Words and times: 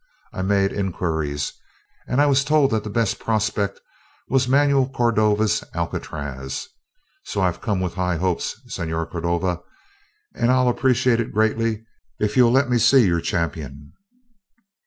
I 0.33 0.41
made 0.41 0.73
inquiries 0.73 1.53
and 2.07 2.19
I 2.19 2.25
was 2.25 2.43
told 2.43 2.71
that 2.71 2.83
the 2.83 2.89
best 2.89 3.19
prospect 3.19 3.79
was 4.29 4.47
Manuel 4.47 4.89
Cordova's 4.89 5.63
Alcatraz. 5.75 6.67
So 7.25 7.39
I've 7.41 7.61
come 7.61 7.79
with 7.81 7.93
high 7.93 8.17
hopes, 8.17 8.59
Señor 8.67 9.11
Cordova, 9.11 9.61
and 10.33 10.51
I'll 10.51 10.69
appreciate 10.69 11.19
it 11.19 11.31
greatly 11.31 11.85
if 12.17 12.35
you'll 12.35 12.49
let 12.51 12.67
me 12.67 12.79
see 12.79 13.05
your 13.05 13.21
champion." 13.21 13.93